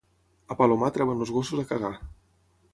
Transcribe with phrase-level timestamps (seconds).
[0.55, 1.95] A Palomar treuen els gossos a cagar.